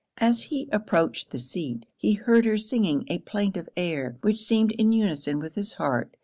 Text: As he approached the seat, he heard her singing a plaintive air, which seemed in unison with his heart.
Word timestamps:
As 0.17 0.45
he 0.45 0.67
approached 0.71 1.29
the 1.29 1.37
seat, 1.37 1.85
he 1.95 2.13
heard 2.13 2.43
her 2.45 2.57
singing 2.57 3.05
a 3.07 3.19
plaintive 3.19 3.69
air, 3.77 4.17
which 4.21 4.39
seemed 4.39 4.71
in 4.71 4.91
unison 4.91 5.37
with 5.37 5.53
his 5.53 5.73
heart. 5.73 6.17